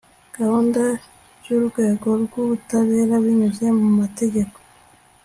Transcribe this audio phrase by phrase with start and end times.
[0.37, 0.81] gahunda
[1.39, 4.59] by'urwego rw'ubutabera, binyuze mu matageko